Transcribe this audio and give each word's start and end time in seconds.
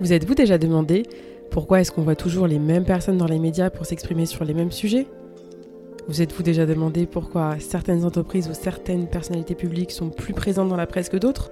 Vous 0.00 0.12
êtes-vous 0.12 0.36
déjà 0.36 0.58
demandé 0.58 1.02
pourquoi 1.50 1.80
est-ce 1.80 1.90
qu'on 1.90 2.02
voit 2.02 2.14
toujours 2.14 2.46
les 2.46 2.60
mêmes 2.60 2.84
personnes 2.84 3.18
dans 3.18 3.26
les 3.26 3.40
médias 3.40 3.68
pour 3.68 3.84
s'exprimer 3.84 4.26
sur 4.26 4.44
les 4.44 4.54
mêmes 4.54 4.70
sujets? 4.70 5.08
Vous 6.06 6.22
êtes-vous 6.22 6.44
déjà 6.44 6.66
demandé 6.66 7.04
pourquoi 7.04 7.56
certaines 7.58 8.04
entreprises 8.04 8.48
ou 8.48 8.54
certaines 8.54 9.08
personnalités 9.08 9.56
publiques 9.56 9.90
sont 9.90 10.10
plus 10.10 10.34
présentes 10.34 10.68
dans 10.68 10.76
la 10.76 10.86
presse 10.86 11.08
que 11.08 11.16
d'autres? 11.16 11.50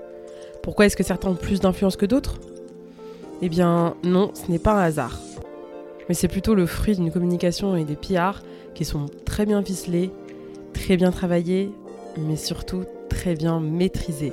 Pourquoi 0.62 0.86
est-ce 0.86 0.96
que 0.96 1.02
certains 1.02 1.30
ont 1.30 1.34
plus 1.34 1.58
d'influence 1.58 1.96
que 1.96 2.06
d'autres? 2.06 2.38
Eh 3.42 3.48
bien 3.48 3.96
non, 4.04 4.30
ce 4.32 4.48
n'est 4.48 4.60
pas 4.60 4.74
un 4.74 4.84
hasard. 4.84 5.20
Mais 6.08 6.14
c'est 6.14 6.28
plutôt 6.28 6.54
le 6.54 6.66
fruit 6.66 6.94
d'une 6.94 7.10
communication 7.10 7.74
et 7.74 7.84
des 7.84 7.96
PR 7.96 8.42
qui 8.74 8.84
sont 8.84 9.06
très 9.24 9.44
bien 9.44 9.60
ficelés, 9.60 10.12
très 10.72 10.96
bien 10.96 11.10
travaillés, 11.10 11.72
mais 12.16 12.36
surtout 12.36 12.84
très 13.08 13.34
bien 13.34 13.58
maîtrisés. 13.58 14.32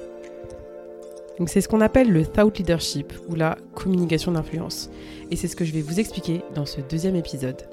Donc 1.40 1.50
c'est 1.50 1.62
ce 1.62 1.68
qu'on 1.68 1.82
appelle 1.82 2.12
le 2.12 2.26
thought 2.26 2.60
leadership 2.60 3.12
ou 3.28 3.36
la 3.36 3.58
communication 3.74 4.32
d'influence. 4.32 4.90
Et 5.32 5.36
c'est 5.36 5.48
ce 5.48 5.56
que 5.56 5.66
je 5.66 5.74
vais 5.74 5.82
vous 5.82 6.00
expliquer 6.00 6.44
dans 6.54 6.66
ce 6.66 6.80
deuxième 6.82 7.16
épisode. 7.16 7.68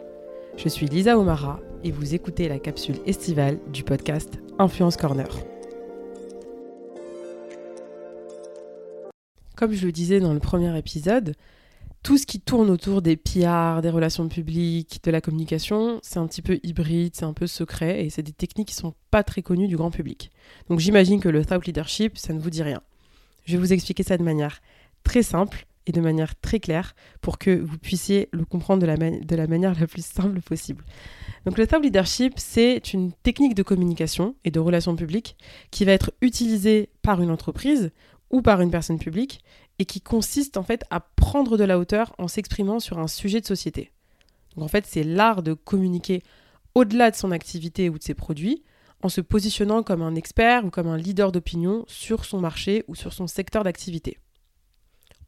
Je 0.57 0.69
suis 0.69 0.87
Lisa 0.87 1.19
Omara 1.19 1.61
et 1.85 1.91
vous 1.91 2.15
écoutez 2.15 2.49
la 2.49 2.59
capsule 2.59 2.97
estivale 3.07 3.59
du 3.73 3.85
podcast 3.85 4.39
Influence 4.59 4.97
Corner. 4.97 5.29
Comme 9.57 9.73
je 9.73 9.85
le 9.85 9.93
disais 9.93 10.21
dans 10.21 10.33
le 10.33 10.41
premier 10.41 10.77
épisode, 10.79 11.35
tout 12.03 12.17
ce 12.17 12.25
qui 12.25 12.41
tourne 12.41 12.71
autour 12.71 13.03
des 13.03 13.19
PR, 13.19 13.83
des 13.83 13.91
relations 13.91 14.27
publiques, 14.27 15.01
de 15.05 15.11
la 15.11 15.21
communication, 15.21 16.01
c'est 16.03 16.19
un 16.19 16.27
petit 16.27 16.41
peu 16.41 16.59
hybride, 16.63 17.15
c'est 17.15 17.27
un 17.27 17.35
peu 17.35 17.47
secret 17.47 18.03
et 18.03 18.09
c'est 18.09 18.23
des 18.23 18.33
techniques 18.33 18.69
qui 18.69 18.75
sont 18.75 18.95
pas 19.11 19.23
très 19.23 19.43
connues 19.43 19.69
du 19.69 19.77
grand 19.77 19.91
public. 19.91 20.31
Donc 20.71 20.79
j'imagine 20.79 21.21
que 21.21 21.29
le 21.29 21.45
thought 21.45 21.67
leadership, 21.67 22.17
ça 22.17 22.33
ne 22.33 22.39
vous 22.39 22.49
dit 22.49 22.63
rien. 22.63 22.81
Je 23.45 23.53
vais 23.53 23.59
vous 23.59 23.73
expliquer 23.73 24.03
ça 24.03 24.17
de 24.17 24.23
manière 24.23 24.61
très 25.03 25.23
simple 25.23 25.67
et 25.87 25.93
de 25.93 26.01
manière 26.01 26.39
très 26.41 26.61
claire 26.61 26.95
pour 27.21 27.39
que 27.39 27.51
vous 27.51 27.79
puissiez 27.79 28.29
le 28.33 28.45
comprendre 28.45 28.81
de 28.81 28.87
la, 29.37 29.47
manière 29.47 29.79
la 29.79 29.87
plus 29.87 30.05
simple 30.05 30.41
possible. 30.41 30.85
Donc 31.47 31.59
le 31.59 31.67
thought 31.67 31.83
leadership, 31.83 32.35
c'est 32.37 32.93
une 32.93 33.13
technique 33.13 33.55
de 33.55 33.63
communication 33.63 34.37
et 34.45 34.51
de 34.51 34.61
relations 34.61 34.95
publiques 34.95 35.37
qui 35.71 35.85
va 35.85 35.93
être 35.93 36.13
utilisée 36.21 36.91
par 37.03 37.23
une 37.23 37.31
entreprise 37.31 37.91
ou 38.31 38.43
par 38.43 38.61
une 38.61 38.71
personne 38.71 38.99
publique 38.99 39.43
et 39.79 39.85
qui 39.85 40.01
consiste 40.01 40.57
en 40.57 40.63
fait 40.63 40.85
à 40.91 41.01
prendre 41.01 41.57
de 41.57 41.65
la 41.65 41.79
hauteur 41.79 42.15
en 42.19 42.29
s'exprimant 42.29 42.79
sur 42.79 42.99
un 42.99 43.09
sujet 43.09 43.41
de 43.41 43.47
société. 43.47 43.91
Donc 44.55 44.65
en 44.65 44.69
fait, 44.69 44.85
c'est 44.87 45.03
l'art 45.03 45.43
de 45.43 45.55
communiquer 45.55 46.23
au-delà 46.75 47.11
de 47.11 47.17
son 47.17 47.31
activité 47.31 47.89
ou 47.89 47.99
de 47.99 48.03
ses 48.03 48.15
produits 48.15 48.63
en 49.03 49.09
se 49.09 49.21
positionnant 49.21 49.83
comme 49.83 50.03
un 50.03 50.15
expert 50.15 50.65
ou 50.65 50.71
comme 50.71 50.89
un 50.89 50.97
leader 50.97 51.33
d'opinion 51.33 51.85
sur 51.89 52.25
son 52.25 52.41
marché 52.41 52.85
ou 52.89 52.95
sur 52.95 53.13
son 53.13 53.27
secteur 53.27 53.65
d'activité. 53.65 54.19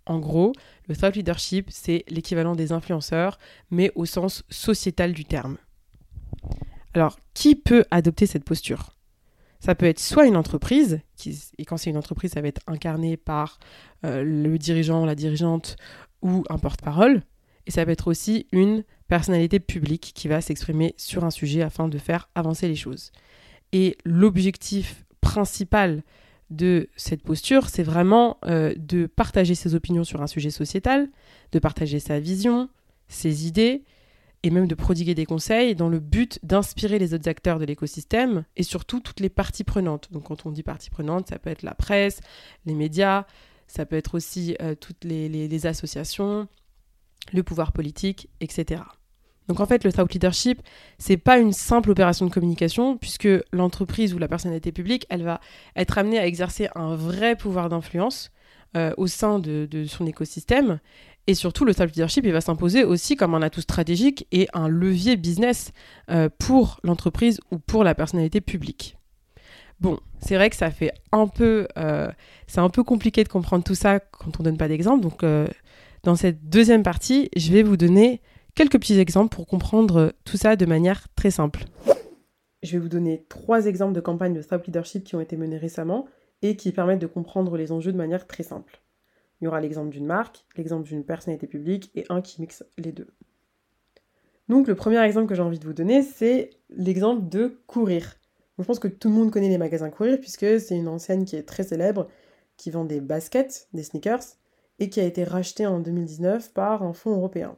En 0.06 0.18
gros, 0.18 0.52
le 0.88 0.96
thought 0.96 1.14
leadership, 1.14 1.70
c'est 1.70 2.04
l'équivalent 2.08 2.56
des 2.56 2.72
influenceurs, 2.72 3.38
mais 3.70 3.92
au 3.94 4.04
sens 4.04 4.42
sociétal 4.50 5.12
du 5.12 5.24
terme. 5.24 5.58
Alors, 6.94 7.18
qui 7.34 7.55
peut 7.55 7.84
adopter 7.90 8.27
cette 8.27 8.44
posture? 8.44 8.96
Ça 9.61 9.77
peut 9.77 9.86
être 9.86 10.00
soit 10.00 10.27
une 10.27 10.36
entreprise, 10.36 11.00
et 11.56 11.64
quand 11.64 11.77
c'est 11.77 11.90
une 11.90 11.96
entreprise, 11.96 12.32
ça 12.32 12.40
va 12.40 12.48
être 12.48 12.62
incarné 12.66 13.16
par 13.16 13.61
euh, 14.05 14.24
le 14.24 14.58
dirigeant, 14.58 15.06
la 15.06 15.14
dirigeante 15.14 15.77
ou 16.20 16.42
un 16.50 16.58
porte-parole, 16.58 17.22
et 17.66 17.70
ça 17.70 17.84
peut 17.84 17.92
être 17.92 18.08
aussi 18.08 18.48
une 18.50 18.82
personnalité 19.06 19.61
publique 19.61 20.12
qui 20.14 20.27
va 20.27 20.40
s'exprimer 20.40 20.94
sur 20.96 21.24
un 21.24 21.30
sujet 21.30 21.62
afin 21.62 21.86
de 21.86 21.98
faire 21.98 22.28
avancer 22.34 22.66
les 22.66 22.74
choses. 22.74 23.12
Et 23.72 23.96
l'objectif 24.05 25.05
principal 25.20 26.02
de 26.50 26.88
cette 26.96 27.22
posture, 27.22 27.68
c'est 27.68 27.83
vraiment 27.83 28.38
euh, 28.44 28.74
de 28.77 29.06
partager 29.06 29.55
ses 29.55 29.74
opinions 29.74 30.05
sur 30.05 30.22
un 30.22 30.27
sujet 30.27 30.50
sociétal, 30.50 31.08
de 31.52 31.58
partager 31.58 31.98
sa 31.98 32.20
vision, 32.20 32.68
ses 33.08 33.46
idées, 33.46 33.82
et 34.42 34.50
même 34.50 34.66
de 34.66 34.74
prodiguer 34.74 35.14
des 35.14 35.24
conseils 35.24 35.74
dans 35.74 35.88
le 35.88 36.00
but 36.00 36.40
d'inspirer 36.42 36.98
les 36.98 37.14
autres 37.14 37.28
acteurs 37.28 37.61
de 37.61 37.64
l'écosystème 37.64 38.44
et 38.56 38.64
surtout 38.64 38.98
toutes 39.00 39.20
les 39.20 39.28
parties 39.28 39.64
prenantes. 39.64 40.08
Donc 40.12 40.24
quand 40.24 40.46
on 40.46 40.50
dit 40.50 40.64
parties 40.64 40.90
prenantes, 40.90 41.28
ça 41.28 41.38
peut 41.38 41.50
être 41.50 41.62
la 41.62 41.74
presse, 41.74 42.20
les 42.66 42.74
médias, 42.74 43.24
ça 43.68 43.86
peut 43.86 43.96
être 43.96 44.16
aussi 44.16 44.56
euh, 44.61 44.74
toutes 44.74 45.05
les 45.05 45.66
associations, 45.66 46.48
le 47.32 47.42
pouvoir 47.42 47.72
politique, 47.72 48.28
etc. 48.40 48.82
Donc 49.48 49.61
en 49.61 49.67
fait, 49.67 49.85
le 49.85 49.92
thought 49.92 50.13
leadership, 50.13 50.63
c'est 50.98 51.17
pas 51.17 51.39
une 51.39 51.53
simple 51.53 51.91
opération 51.91 52.27
de 52.27 52.30
communication, 52.30 52.97
puisque 52.97 53.29
l'entreprise 53.53 54.14
ou 54.14 54.19
la 54.19 54.29
personnalité 54.29 54.73
publique, 54.73 55.07
elle 55.11 55.25
va 55.25 55.41
être 55.77 55.98
amenée 55.98 56.19
à 56.19 56.27
exercer 56.27 56.69
un 56.75 56.95
vrai 56.95 57.36
pouvoir 57.36 57.69
d'influence 57.69 58.30
euh, 58.77 58.92
au 58.97 59.07
sein 59.07 59.39
de, 59.39 59.85
son 59.86 60.07
écosystème. 60.07 60.79
Et 61.27 61.35
surtout, 61.35 61.64
le 61.64 61.75
thought 61.75 61.91
leadership, 61.91 62.25
il 62.25 62.33
va 62.33 62.41
s'imposer 62.41 62.85
aussi 62.85 63.17
comme 63.17 63.35
un 63.35 63.42
atout 63.42 63.61
stratégique 63.61 64.27
et 64.33 64.48
un 64.55 64.69
levier 64.69 65.17
business 65.17 65.73
euh, 66.11 66.29
pour 66.39 66.80
l'entreprise 66.83 67.41
ou 67.51 67.59
pour 67.59 67.85
la 67.85 67.95
personnalité 67.95 68.41
publique. 68.41 68.97
Bon, 69.80 69.98
c'est 70.20 70.36
vrai 70.36 70.48
que 70.51 70.57
ça 70.57 70.70
fait 70.70 70.92
un 71.11 71.27
peu, 71.27 71.67
euh, 71.77 72.11
c'est 72.47 72.61
un 72.61 72.70
peu 72.70 72.85
compliqué 72.85 73.24
de 73.24 73.29
comprendre 73.29 73.64
tout 73.64 73.74
ça 73.74 73.98
quand 73.98 74.39
on 74.39 74.42
donne 74.42 74.57
pas 74.57 74.69
d'exemple. 74.69 75.03
Donc, 75.03 75.24
dans 76.05 76.17
cette 76.17 76.48
deuxième 76.48 76.83
partie, 76.83 77.29
je 77.36 77.53
vais 77.53 77.63
vous 77.63 77.77
donner 77.77 78.20
quelques 78.55 78.79
petits 78.79 78.98
exemples 78.98 79.35
pour 79.35 79.46
comprendre 79.46 80.13
tout 80.24 80.36
ça 80.36 80.57
de 80.57 80.67
manière 80.67 81.08
très 81.14 81.30
simple. 81.30 81.64
Je 82.63 82.73
vais 82.73 82.79
vous 82.79 82.89
donner 82.89 83.24
trois 83.29 83.67
exemples 83.67 83.95
de 83.95 84.01
campagnes 84.01 84.35
de 84.35 84.42
thought 84.42 84.67
leadership 84.67 85.05
qui 85.05 85.17
ont 85.17 85.20
été 85.20 85.36
menées 85.36 85.58
récemment 85.58 86.07
et 86.42 86.57
qui 86.57 86.73
permettent 86.73 87.01
de 87.01 87.07
comprendre 87.07 87.57
les 87.57 87.73
enjeux 87.73 87.92
de 87.92 87.96
manière 87.96 88.27
très 88.27 88.42
simple. 88.42 88.80
Il 89.41 89.46
y 89.46 89.48
aura 89.48 89.61
l'exemple 89.61 89.91
d'une 89.91 90.07
marque, 90.07 90.45
l'exemple 90.57 90.86
d'une 90.86 91.05
personnalité 91.05 91.46
publique 91.46 91.91
et 91.95 92.05
un 92.08 92.20
qui 92.20 92.41
mixe 92.41 92.64
les 92.79 92.92
deux. 92.92 93.08
Donc 94.48 94.68
le 94.68 94.74
premier 94.74 95.02
exemple 95.02 95.29
que 95.29 95.35
j'ai 95.35 95.42
envie 95.42 95.58
de 95.58 95.64
vous 95.64 95.73
donner, 95.73 96.02
c'est 96.02 96.51
l'exemple 96.70 97.29
de 97.29 97.61
Courir. 97.67 98.17
je 98.58 98.64
pense 98.64 98.79
que 98.79 98.89
tout 98.89 99.08
le 99.08 99.14
monde 99.14 99.33
connaît 99.33 99.48
les 99.48 99.58
magasins 99.58 99.91
Courir 99.91 100.20
puisque 100.20 100.61
c'est 100.61 100.77
une 100.77 100.89
enseigne 100.89 101.24
qui 101.24 101.36
est 101.36 101.42
très 101.42 101.64
célèbre, 101.64 102.08
qui 102.57 102.70
vend 102.70 102.85
des 102.85 103.01
baskets, 103.01 103.68
des 103.73 103.83
sneakers, 103.83 104.36
et 104.79 104.89
qui 104.89 105.01
a 105.01 105.05
été 105.05 105.24
rachetée 105.24 105.67
en 105.67 105.80
2019 105.80 106.52
par 106.52 106.83
un 106.83 106.92
fonds 106.92 107.12
européen 107.12 107.57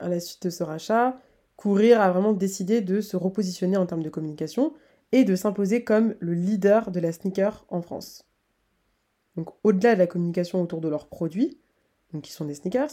à 0.00 0.08
la 0.08 0.20
suite 0.20 0.44
de 0.44 0.50
ce 0.50 0.62
rachat, 0.62 1.20
Courir 1.56 2.00
a 2.00 2.10
vraiment 2.12 2.32
décidé 2.32 2.80
de 2.82 3.00
se 3.00 3.16
repositionner 3.16 3.76
en 3.76 3.86
termes 3.86 4.04
de 4.04 4.10
communication 4.10 4.74
et 5.10 5.24
de 5.24 5.34
s'imposer 5.34 5.82
comme 5.82 6.14
le 6.20 6.32
leader 6.32 6.92
de 6.92 7.00
la 7.00 7.10
sneaker 7.10 7.66
en 7.68 7.82
France. 7.82 8.28
Donc 9.36 9.50
au-delà 9.64 9.94
de 9.94 9.98
la 9.98 10.06
communication 10.06 10.62
autour 10.62 10.80
de 10.80 10.88
leurs 10.88 11.08
produits, 11.08 11.58
donc 12.12 12.22
qui 12.22 12.32
sont 12.32 12.44
des 12.44 12.54
sneakers, 12.54 12.90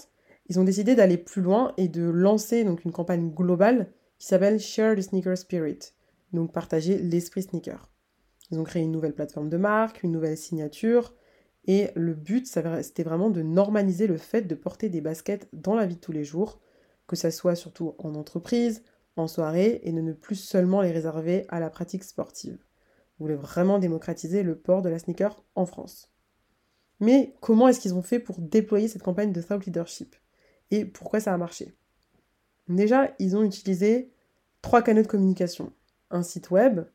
ils 0.47 0.59
ont 0.59 0.63
décidé 0.63 0.95
d'aller 0.95 1.17
plus 1.17 1.41
loin 1.43 1.73
et 1.77 1.87
de 1.87 2.03
lancer 2.03 2.63
donc 2.63 2.85
une 2.85 2.91
campagne 2.91 3.31
globale 3.31 3.91
qui 4.17 4.27
s'appelle 4.27 4.59
Share 4.59 4.95
the 4.95 5.01
Sneaker 5.01 5.37
Spirit, 5.37 5.79
donc 6.33 6.51
partager 6.51 6.97
l'esprit 6.97 7.43
sneaker. 7.43 7.89
Ils 8.51 8.59
ont 8.59 8.63
créé 8.63 8.83
une 8.83 8.91
nouvelle 8.91 9.13
plateforme 9.13 9.49
de 9.49 9.57
marque, 9.57 10.03
une 10.03 10.11
nouvelle 10.11 10.37
signature, 10.37 11.13
et 11.67 11.89
le 11.95 12.13
but, 12.13 12.47
c'était 12.47 13.03
vraiment 13.03 13.29
de 13.29 13.41
normaliser 13.41 14.07
le 14.07 14.17
fait 14.17 14.43
de 14.43 14.55
porter 14.55 14.89
des 14.89 15.01
baskets 15.01 15.47
dans 15.51 15.75
la 15.75 15.85
vie 15.85 15.95
de 15.95 15.99
tous 15.99 16.11
les 16.11 16.23
jours, 16.23 16.59
que 17.07 17.15
ça 17.15 17.31
soit 17.31 17.55
surtout 17.55 17.95
en 17.99 18.15
entreprise, 18.15 18.83
en 19.15 19.27
soirée, 19.27 19.81
et 19.83 19.91
de 19.91 20.01
ne 20.01 20.13
plus 20.13 20.35
seulement 20.35 20.81
les 20.81 20.91
réserver 20.91 21.45
à 21.49 21.59
la 21.59 21.69
pratique 21.69 22.03
sportive. 22.03 22.57
Vous 23.17 23.25
voulez 23.25 23.35
vraiment 23.35 23.79
démocratiser 23.79 24.43
le 24.43 24.57
port 24.57 24.81
de 24.81 24.89
la 24.89 24.99
sneaker 24.99 25.43
en 25.55 25.65
France. 25.65 26.11
Mais 26.99 27.33
comment 27.41 27.67
est-ce 27.67 27.79
qu'ils 27.79 27.95
ont 27.95 28.01
fait 28.01 28.19
pour 28.19 28.39
déployer 28.39 28.87
cette 28.87 29.03
campagne 29.03 29.31
de 29.31 29.41
thought 29.41 29.65
leadership? 29.65 30.15
Et 30.71 30.85
pourquoi 30.85 31.19
ça 31.19 31.33
a 31.33 31.37
marché? 31.37 31.73
Déjà, 32.67 33.13
ils 33.19 33.37
ont 33.37 33.43
utilisé 33.43 34.11
trois 34.61 34.81
canaux 34.81 35.03
de 35.03 35.07
communication. 35.07 35.71
Un 36.09 36.23
site 36.23 36.49
web, 36.51 36.85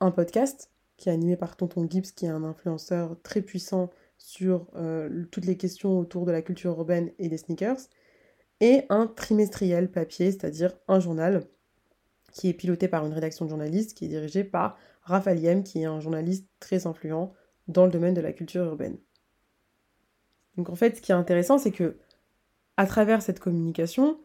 un 0.00 0.10
podcast, 0.10 0.70
qui 0.96 1.08
est 1.08 1.12
animé 1.12 1.36
par 1.36 1.56
Tonton 1.56 1.88
Gibbs, 1.88 2.12
qui 2.14 2.26
est 2.26 2.30
un 2.30 2.44
influenceur 2.44 3.16
très 3.22 3.42
puissant 3.42 3.90
sur 4.18 4.68
euh, 4.76 5.24
toutes 5.30 5.46
les 5.46 5.56
questions 5.56 5.98
autour 5.98 6.24
de 6.24 6.32
la 6.32 6.42
culture 6.42 6.70
urbaine 6.72 7.10
et 7.18 7.28
des 7.28 7.38
sneakers, 7.38 7.80
et 8.62 8.84
un 8.90 9.08
trimestriel 9.08 9.90
papier, 9.90 10.30
c'est-à-dire 10.30 10.72
un 10.86 11.00
journal 11.00 11.44
qui 12.32 12.48
est 12.48 12.54
piloté 12.54 12.86
par 12.86 13.04
une 13.04 13.12
rédaction 13.12 13.44
de 13.44 13.50
journalistes 13.50 13.92
qui 13.92 14.04
est 14.04 14.08
dirigée 14.08 14.44
par 14.44 14.78
Raphaël 15.02 15.40
Yem, 15.40 15.64
qui 15.64 15.82
est 15.82 15.86
un 15.86 15.98
journaliste 15.98 16.46
très 16.60 16.86
influent 16.86 17.34
dans 17.66 17.86
le 17.86 17.90
domaine 17.90 18.14
de 18.14 18.20
la 18.20 18.32
culture 18.32 18.64
urbaine. 18.64 18.98
Donc 20.56 20.70
en 20.70 20.76
fait, 20.76 20.96
ce 20.96 21.02
qui 21.02 21.10
est 21.10 21.16
intéressant, 21.16 21.58
c'est 21.58 21.72
que 21.72 21.98
à 22.76 22.86
travers 22.86 23.20
cette 23.20 23.40
communication, 23.40 24.20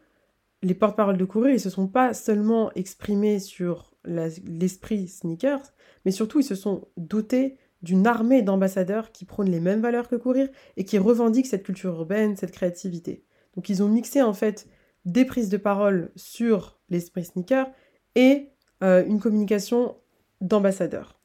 les 0.62 0.74
porte-paroles 0.74 1.18
de 1.18 1.24
courir, 1.24 1.54
ils 1.54 1.60
se 1.60 1.68
sont 1.68 1.88
pas 1.88 2.14
seulement 2.14 2.72
exprimés 2.74 3.40
sur 3.40 3.92
l'esprit 4.04 5.08
sneakers, 5.08 5.72
mais 6.04 6.12
surtout 6.12 6.38
ils 6.38 6.44
se 6.44 6.54
sont 6.54 6.86
dotés 6.96 7.58
d'une 7.82 8.06
armée 8.06 8.42
d'ambassadeurs 8.42 9.10
qui 9.10 9.24
prônent 9.24 9.50
les 9.50 9.60
mêmes 9.60 9.80
valeurs 9.80 10.08
que 10.08 10.16
courir 10.16 10.48
et 10.76 10.84
qui 10.84 10.98
revendiquent 10.98 11.46
cette 11.46 11.64
culture 11.64 11.94
urbaine, 11.94 12.36
cette 12.36 12.52
créativité. 12.52 13.24
Donc 13.58 13.68
ils 13.70 13.82
ont 13.82 13.88
mixé 13.88 14.22
en 14.22 14.34
fait 14.34 14.68
des 15.04 15.24
prises 15.24 15.48
de 15.48 15.56
parole 15.56 16.12
sur 16.14 16.78
l'esprit 16.90 17.24
sneaker 17.24 17.66
et 18.14 18.50
euh, 18.84 19.04
une 19.04 19.18
communication 19.18 19.96
d'ambassadeurs. 20.40 21.18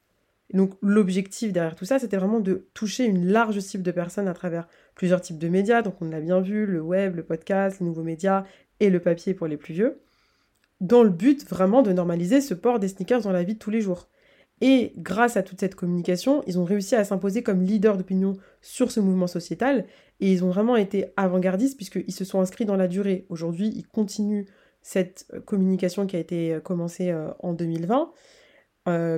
Donc 0.52 0.72
l'objectif 0.82 1.52
derrière 1.52 1.76
tout 1.76 1.84
ça, 1.84 2.00
c'était 2.00 2.16
vraiment 2.16 2.40
de 2.40 2.66
toucher 2.74 3.04
une 3.04 3.28
large 3.28 3.60
cible 3.60 3.84
de 3.84 3.92
personnes 3.92 4.26
à 4.26 4.34
travers 4.34 4.66
plusieurs 4.96 5.20
types 5.20 5.38
de 5.38 5.46
médias. 5.46 5.82
Donc 5.82 6.02
on 6.02 6.06
l'a 6.06 6.20
bien 6.20 6.40
vu, 6.40 6.66
le 6.66 6.80
web, 6.80 7.14
le 7.14 7.22
podcast, 7.22 7.78
les 7.78 7.86
nouveaux 7.86 8.02
médias 8.02 8.42
et 8.80 8.90
le 8.90 8.98
papier 8.98 9.32
pour 9.32 9.46
les 9.46 9.56
plus 9.56 9.72
vieux, 9.72 10.00
dans 10.80 11.04
le 11.04 11.10
but 11.10 11.48
vraiment 11.48 11.82
de 11.82 11.92
normaliser 11.92 12.40
ce 12.40 12.54
port 12.54 12.80
des 12.80 12.88
sneakers 12.88 13.22
dans 13.22 13.30
la 13.30 13.44
vie 13.44 13.54
de 13.54 13.60
tous 13.60 13.70
les 13.70 13.80
jours. 13.80 14.08
Et 14.60 14.92
grâce 14.96 15.36
à 15.36 15.44
toute 15.44 15.60
cette 15.60 15.76
communication, 15.76 16.42
ils 16.48 16.58
ont 16.58 16.64
réussi 16.64 16.96
à 16.96 17.04
s'imposer 17.04 17.44
comme 17.44 17.62
leader 17.62 17.96
d'opinion 17.96 18.36
sur 18.60 18.90
ce 18.90 18.98
mouvement 18.98 19.28
sociétal. 19.28 19.86
Et 20.20 20.32
ils 20.32 20.44
ont 20.44 20.50
vraiment 20.50 20.76
été 20.76 21.06
avant-gardistes 21.16 21.76
puisqu'ils 21.76 22.12
se 22.12 22.24
sont 22.24 22.40
inscrits 22.40 22.64
dans 22.64 22.76
la 22.76 22.88
durée. 22.88 23.26
Aujourd'hui, 23.28 23.72
ils 23.74 23.86
continuent 23.86 24.44
cette 24.82 25.26
euh, 25.32 25.40
communication 25.40 26.06
qui 26.06 26.16
a 26.16 26.18
été 26.18 26.54
euh, 26.54 26.60
commencée 26.60 27.10
euh, 27.10 27.30
en 27.40 27.52
2020. 27.52 28.12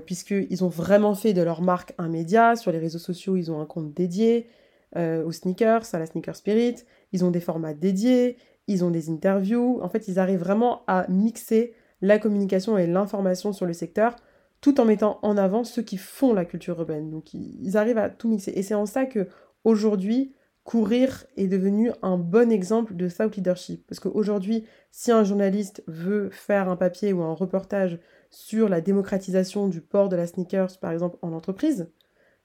puisqu'ils 0.07 0.65
ont 0.65 0.69
vraiment 0.69 1.15
fait 1.15 1.33
de 1.33 1.43
leur 1.43 1.61
marque 1.61 1.93
un 1.99 2.09
média. 2.09 2.55
Sur 2.57 2.71
les 2.73 2.79
réseaux 2.79 3.01
sociaux, 3.01 3.37
ils 3.37 3.51
ont 3.51 3.61
un 3.61 3.67
compte 3.67 3.93
dédié 3.93 4.49
aux 4.95 5.33
sneakers, 5.33 5.93
à 5.93 5.99
la 5.99 6.07
Sneaker 6.07 6.37
Spirit. 6.37 6.77
Ils 7.13 7.25
ont 7.25 7.33
des 7.33 7.41
formats 7.41 7.75
dédiés, 7.75 8.37
ils 8.69 8.85
ont 8.85 8.91
des 8.91 9.11
interviews. 9.11 9.81
En 9.83 9.89
fait, 9.89 10.07
ils 10.07 10.21
arrivent 10.21 10.39
vraiment 10.39 10.83
à 10.87 11.07
mixer 11.09 11.75
la 12.01 12.19
communication 12.19 12.79
et 12.79 12.87
l'information 12.87 13.53
sur 13.53 13.67
le 13.67 13.73
secteur 13.73 14.15
tout 14.61 14.81
en 14.81 14.85
mettant 14.85 15.19
en 15.23 15.37
avant 15.37 15.65
ceux 15.65 15.83
qui 15.83 15.97
font 15.97 16.33
la 16.33 16.45
culture 16.45 16.79
urbaine. 16.79 17.11
Donc 17.11 17.35
ils 17.35 17.77
arrivent 17.77 17.99
à 17.99 18.09
tout 18.09 18.29
mixer. 18.29 18.53
Et 18.55 18.63
c'est 18.63 18.75
en 18.75 18.87
ça 18.87 19.05
que 19.05 19.29
aujourd'hui, 19.65 20.33
courir 20.67 21.25
est 21.37 21.47
devenu 21.47 21.93
un 22.03 22.19
bon 22.19 22.51
exemple 22.51 22.97
de 22.97 23.09
thought 23.09 23.37
leadership. 23.37 23.87
Parce 23.87 24.01
qu'aujourd'hui, 24.01 24.65
si 24.91 25.13
un 25.13 25.23
journaliste 25.23 25.85
veut 25.87 26.29
faire 26.31 26.69
un 26.69 26.77
papier 26.77 27.13
ou 27.13 27.23
un 27.23 27.33
reportage 27.33 28.01
sur 28.31 28.69
la 28.69 28.81
démocratisation 28.81 29.69
du 29.69 29.81
port 29.81 30.09
de 30.09 30.17
la 30.17 30.27
sneakers, 30.27 30.79
par 30.81 30.91
exemple, 30.91 31.19
en 31.23 31.33
entreprise, 31.33 31.89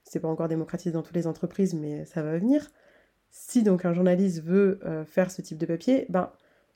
c'est 0.04 0.20
pas 0.20 0.28
encore 0.28 0.48
démocratisé 0.48 0.92
dans 0.92 1.02
toutes 1.02 1.16
les 1.16 1.26
entreprises, 1.26 1.74
mais 1.74 2.06
ça 2.06 2.22
va 2.22 2.38
venir. 2.38 2.70
Si 3.32 3.64
donc 3.64 3.86
un 3.86 3.94
journaliste 3.94 4.44
veut 4.44 4.80
euh, 4.86 5.04
faire 5.04 5.32
ce 5.32 5.42
type 5.42 5.58
de 5.58 5.66
papier, 5.66 6.06
ben 6.10 6.32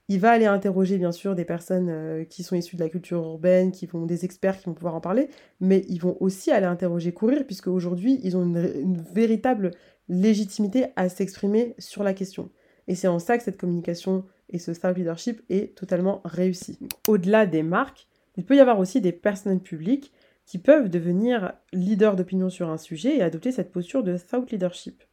il 0.07 0.19
va 0.19 0.31
aller 0.31 0.45
interroger 0.45 0.97
bien 0.97 1.11
sûr 1.11 1.35
des 1.35 1.45
personnes 1.45 1.89
euh, 1.89 2.25
qui 2.25 2.43
sont 2.43 2.55
issues 2.55 2.75
de 2.75 2.83
la 2.83 2.89
culture 2.89 3.23
urbaine, 3.23 3.71
qui 3.71 3.87
vont 3.87 4.05
des 4.05 4.23
experts 4.23 4.59
qui 4.59 4.65
vont 4.65 4.73
pouvoir 4.73 4.95
en 4.95 5.01
parler, 5.01 5.29
mais 5.59 5.83
ils 5.89 5.99
vont 5.99 6.15
aussi 6.19 6.51
aller 6.51 6.65
interroger 6.65 7.11
courir 7.11 7.45
puisque 7.45 7.67
aujourd'hui 7.67 8.19
ils 8.23 8.37
ont 8.37 8.43
une, 8.43 8.97
véritable 9.13 9.71
légitimité 10.07 10.87
à 10.95 11.09
s'exprimer 11.09 11.75
sur 11.79 12.03
la 12.03 12.13
question. 12.13 12.49
Et 12.87 12.95
c'est 12.95 13.07
en 13.07 13.19
ça 13.19 13.37
que 13.37 13.43
cette 13.43 13.57
communication 13.57 14.25
et 14.49 14.59
ce 14.59 14.71
thought 14.71 14.97
leadership 14.97 15.41
est 15.49 15.75
totalement 15.75 16.21
réussi. 16.23 16.77
Au-delà 17.07 17.45
des 17.45 17.63
marques, 17.63 18.07
il 18.37 18.45
peut 18.45 18.55
y 18.55 18.59
avoir 18.59 18.79
aussi 18.79 19.01
des 19.01 19.11
personnes 19.11 19.61
publiques 19.61 20.11
qui 20.45 20.59
peuvent 20.59 20.89
devenir 20.89 21.53
leaders 21.73 22.15
d'opinion 22.15 22.49
sur 22.49 22.69
un 22.69 22.77
sujet 22.77 23.17
et 23.17 23.23
adopter 23.23 23.51
cette 23.51 23.71
posture 23.71 24.03
de 24.03 24.17
thought 24.17 24.51
leadership. 24.51 25.03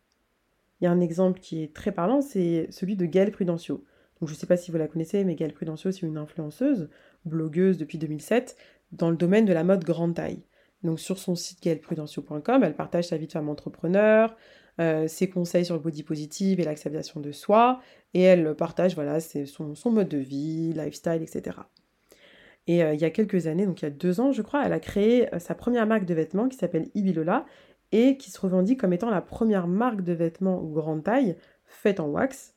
Il 0.80 0.84
y 0.84 0.86
a 0.86 0.90
un 0.90 1.00
exemple 1.00 1.40
qui 1.40 1.62
est 1.62 1.72
très 1.72 1.92
parlant, 1.92 2.20
c'est 2.20 2.66
celui 2.70 2.96
de 2.96 3.06
Gaëlle 3.06 3.30
Prudencio 3.30 3.84
je 4.26 4.32
ne 4.32 4.38
sais 4.38 4.46
pas 4.46 4.56
si 4.56 4.70
vous 4.70 4.78
la 4.78 4.88
connaissez, 4.88 5.24
mais 5.24 5.34
Gaëlle 5.34 5.52
Prudencio, 5.52 5.90
c'est 5.90 6.06
une 6.06 6.18
influenceuse, 6.18 6.88
blogueuse 7.24 7.78
depuis 7.78 7.98
2007, 7.98 8.56
dans 8.92 9.10
le 9.10 9.16
domaine 9.16 9.44
de 9.44 9.52
la 9.52 9.64
mode 9.64 9.84
grande 9.84 10.14
taille. 10.14 10.42
Donc 10.82 11.00
sur 11.00 11.18
son 11.18 11.34
site 11.34 11.62
gaëlleprudencio.com, 11.62 12.64
elle 12.64 12.74
partage 12.74 13.08
sa 13.08 13.16
vie 13.16 13.26
de 13.26 13.32
femme 13.32 13.48
entrepreneur, 13.48 14.36
euh, 14.80 15.06
ses 15.06 15.28
conseils 15.28 15.66
sur 15.66 15.74
le 15.74 15.82
body 15.82 16.02
positive 16.02 16.58
et 16.58 16.64
l'acceptation 16.64 17.20
de 17.20 17.30
soi, 17.30 17.80
et 18.14 18.22
elle 18.22 18.54
partage 18.54 18.94
voilà, 18.94 19.20
son, 19.20 19.90
mode 19.90 20.08
de 20.08 20.16
vie, 20.16 20.72
lifestyle, 20.72 21.20
etc. 21.20 21.58
Et 22.66 22.82
euh, 22.82 22.94
il 22.94 23.00
y 23.00 23.04
a 23.04 23.10
quelques 23.10 23.46
années, 23.48 23.66
donc 23.66 23.82
il 23.82 23.84
y 23.84 23.88
a 23.88 23.90
deux 23.90 24.20
ans 24.20 24.32
je 24.32 24.40
crois, 24.40 24.64
elle 24.64 24.72
a 24.72 24.80
créé 24.80 25.32
euh, 25.34 25.38
sa 25.38 25.54
première 25.54 25.86
marque 25.86 26.06
de 26.06 26.14
vêtements 26.14 26.48
qui 26.48 26.56
s'appelle 26.56 26.88
Ibilola 26.94 27.44
et 27.90 28.16
qui 28.16 28.30
se 28.30 28.40
revendique 28.40 28.80
comme 28.80 28.94
étant 28.94 29.10
la 29.10 29.20
première 29.20 29.66
marque 29.66 30.00
de 30.00 30.14
vêtements 30.14 30.62
grande 30.62 31.04
taille 31.04 31.36
faite 31.66 32.00
en 32.00 32.06
wax 32.06 32.54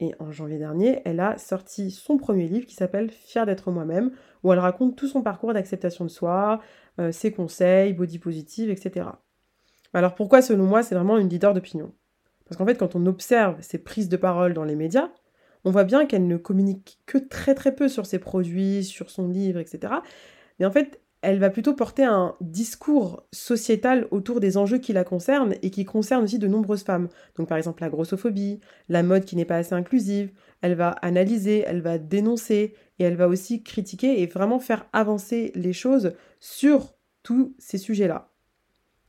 et 0.00 0.14
en 0.18 0.30
janvier 0.30 0.58
dernier, 0.58 1.00
elle 1.06 1.18
a 1.18 1.38
sorti 1.38 1.90
son 1.90 2.18
premier 2.18 2.46
livre 2.46 2.66
qui 2.66 2.74
s'appelle 2.74 3.10
Fier 3.10 3.46
d'être 3.46 3.70
moi-même, 3.72 4.12
où 4.44 4.52
elle 4.52 4.58
raconte 4.60 4.96
tout 4.96 5.08
son 5.08 5.22
parcours 5.22 5.54
d'acceptation 5.54 6.04
de 6.04 6.10
soi, 6.10 6.60
ses 7.10 7.32
conseils, 7.32 7.94
body 7.94 8.20
positive, 8.20 8.70
etc. 8.70 9.06
Alors 9.94 10.14
pourquoi 10.14 10.42
selon 10.42 10.64
moi 10.64 10.82
c'est 10.82 10.94
vraiment 10.94 11.18
une 11.18 11.28
leader 11.28 11.54
d'opinion? 11.54 11.92
Parce 12.44 12.56
qu'en 12.56 12.66
fait 12.66 12.78
quand 12.78 12.94
on 12.96 13.06
observe 13.06 13.60
ses 13.60 13.78
prises 13.78 14.08
de 14.08 14.16
parole 14.16 14.54
dans 14.54 14.64
les 14.64 14.76
médias, 14.76 15.10
on 15.64 15.70
voit 15.70 15.84
bien 15.84 16.06
qu'elle 16.06 16.26
ne 16.26 16.36
communique 16.36 17.00
que 17.06 17.18
très 17.18 17.54
très 17.54 17.74
peu 17.74 17.88
sur 17.88 18.06
ses 18.06 18.18
produits, 18.18 18.84
sur 18.84 19.10
son 19.10 19.28
livre, 19.28 19.58
etc. 19.58 19.94
Mais 20.58 20.66
en 20.66 20.70
fait, 20.70 21.00
elle 21.20 21.40
va 21.40 21.50
plutôt 21.50 21.74
porter 21.74 22.04
un 22.04 22.36
discours 22.40 23.24
sociétal 23.32 24.06
autour 24.12 24.38
des 24.40 24.56
enjeux 24.56 24.78
qui 24.78 24.92
la 24.92 25.04
concernent 25.04 25.54
et 25.62 25.70
qui 25.70 25.84
concernent 25.84 26.24
aussi 26.24 26.38
de 26.38 26.46
nombreuses 26.46 26.84
femmes. 26.84 27.08
Donc 27.36 27.48
par 27.48 27.58
exemple 27.58 27.82
la 27.82 27.90
grossophobie, 27.90 28.60
la 28.88 29.02
mode 29.02 29.24
qui 29.24 29.34
n'est 29.36 29.44
pas 29.44 29.56
assez 29.56 29.74
inclusive, 29.74 30.30
elle 30.62 30.74
va 30.74 30.90
analyser, 30.90 31.64
elle 31.66 31.80
va 31.82 31.98
dénoncer 31.98 32.74
et 32.98 33.04
elle 33.04 33.16
va 33.16 33.28
aussi 33.28 33.62
critiquer 33.64 34.22
et 34.22 34.26
vraiment 34.26 34.60
faire 34.60 34.86
avancer 34.92 35.50
les 35.56 35.72
choses 35.72 36.14
sur 36.38 36.94
tous 37.24 37.54
ces 37.58 37.78
sujets-là. 37.78 38.27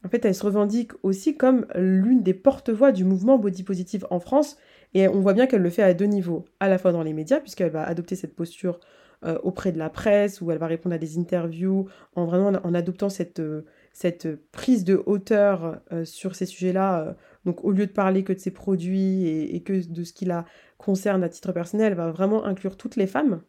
En 0.06 0.10
fait, 0.10 0.24
elle 0.24 0.36
se 0.36 0.46
revendique 0.46 0.92
aussi 1.04 1.36
comme 1.36 1.66
l'une 1.76 2.24
des 2.24 2.34
porte-voix 2.34 2.92
du 2.92 3.04
mouvement 3.04 3.38
body 3.38 3.64
positive 3.64 4.08
en 4.10 4.20
France 4.20 4.58
et 4.94 5.08
on 5.08 5.20
voit 5.20 5.34
bien 5.34 5.46
qu'elle 5.46 5.62
le 5.62 5.70
fait 5.70 5.84
à 5.84 5.94
deux 5.94 6.06
niveaux, 6.06 6.46
à 6.60 6.70
la 6.70 6.78
fois 6.78 6.92
dans 6.92 7.04
les 7.04 7.14
médias 7.14 7.40
puisqu'elle 7.40 7.72
va 7.72 7.84
adopter 7.84 8.16
cette 8.16 8.36
posture 8.36 8.80
euh, 9.26 9.38
auprès 9.44 9.74
de 9.74 9.78
la 9.78 9.90
presse, 9.90 10.40
où 10.40 10.50
elle 10.50 10.60
va 10.60 10.68
répondre 10.68 10.96
à 10.96 10.98
des 10.98 11.18
interviews, 11.18 11.90
en 12.16 12.26
vraiment 12.26 12.58
en 12.64 12.74
adoptant 12.74 13.10
cette, 13.10 13.42
euh, 13.42 13.66
cette 13.92 14.34
prise 14.54 14.86
de 14.86 15.04
hauteur 15.06 15.82
euh, 15.92 16.06
sur 16.06 16.36
ces 16.36 16.46
sujets-là. 16.46 17.18
donc 17.44 17.66
au 17.66 17.72
lieu 17.72 17.86
de 17.86 17.92
parler 17.92 18.24
que 18.24 18.32
de 18.32 18.40
ses 18.40 18.52
produits 18.52 19.28
et, 19.28 19.62
que 19.62 19.86
de 19.86 20.04
ce 20.06 20.14
qui 20.14 20.24
la 20.24 20.46
concerne 20.78 21.22
à 21.22 21.28
titre 21.28 21.52
personnel, 21.52 21.92
elle 21.92 21.98
va 21.98 22.12
vraiment 22.12 22.46
inclure 22.46 22.78
toutes 22.78 22.96
les 22.96 23.08
femmes 23.08 23.42